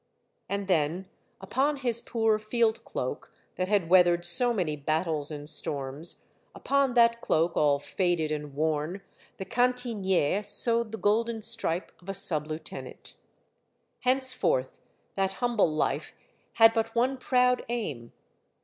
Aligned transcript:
And 0.49 0.67
then, 0.67 1.09
upon 1.41 1.75
his 1.75 2.01
poor 2.01 2.39
field 2.39 2.83
cloak 2.83 3.31
that 3.55 3.67
had 3.67 3.87
weathered 3.87 4.25
so 4.25 4.51
many 4.51 4.75
battles 4.75 5.29
and 5.29 5.47
storms, 5.47 6.25
upon 6.55 6.95
that 6.95 7.21
cloak 7.21 7.55
all 7.55 7.77
faded 7.77 8.31
and 8.31 8.55
worn, 8.55 9.03
the 9.37 9.45
cantiniere 9.45 10.41
sewed 10.41 10.91
the 10.91 10.97
golden 10.97 11.43
stripe 11.43 11.91
of 12.01 12.09
a 12.09 12.15
sub 12.15 12.47
lieutenant. 12.47 13.13
Henceforth 13.99 14.79
that 15.13 15.33
humble 15.33 15.71
life 15.71 16.15
had 16.53 16.73
but 16.73 16.95
one 16.95 17.15
proud 17.17 17.63
aim. 17.69 18.11